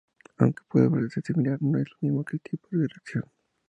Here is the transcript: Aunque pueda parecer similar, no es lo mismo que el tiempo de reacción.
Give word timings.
Aunque 0.39 0.63
pueda 0.67 0.89
parecer 0.89 1.21
similar, 1.23 1.59
no 1.61 1.77
es 1.77 1.87
lo 1.91 1.97
mismo 2.01 2.25
que 2.25 2.37
el 2.37 2.41
tiempo 2.41 2.69
de 2.71 2.87
reacción. 2.87 3.25